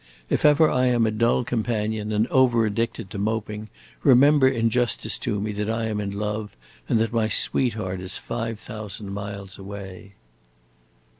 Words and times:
If 0.31 0.45
ever 0.45 0.67
I 0.67 0.87
am 0.87 1.05
a 1.05 1.11
dull 1.11 1.43
companion 1.43 2.11
and 2.11 2.25
over 2.29 2.65
addicted 2.65 3.11
to 3.11 3.19
moping, 3.19 3.69
remember 4.01 4.47
in 4.47 4.71
justice 4.71 5.15
to 5.19 5.39
me 5.39 5.51
that 5.51 5.69
I 5.69 5.85
am 5.85 5.99
in 6.01 6.09
love 6.09 6.57
and 6.89 6.97
that 6.99 7.13
my 7.13 7.27
sweetheart 7.27 8.01
is 8.01 8.17
five 8.17 8.59
thousand 8.59 9.11
miles 9.11 9.59
away." 9.59 10.15